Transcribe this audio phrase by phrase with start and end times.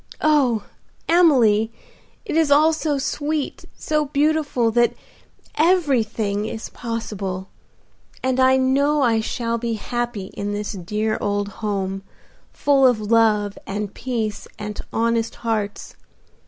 [0.23, 0.63] Oh!
[1.07, 1.71] Emily,
[2.25, 4.95] it is all so sweet, so beautiful, that
[5.53, 7.49] everything is possible,
[8.23, 12.01] and I know I shall be happy in this dear old home,
[12.51, 15.95] full of love and peace and honest hearts.